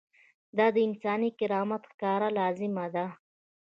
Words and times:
دا 0.57 0.67
د 0.75 0.77
انساني 0.87 1.29
کرامت 1.39 1.83
ښکاره 1.91 2.29
لازمه 2.39 2.85
ده. 2.95 3.05